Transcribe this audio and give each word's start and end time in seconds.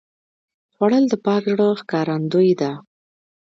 خوړل 0.73 1.03
د 1.09 1.13
پاک 1.25 1.43
زړه 1.53 1.67
ښکارندویي 1.79 2.53
ده 2.61 2.71